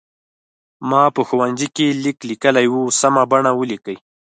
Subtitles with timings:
[0.89, 3.97] ما په ښوونځي کې لیک لیکلی و سمه بڼه ولیکئ.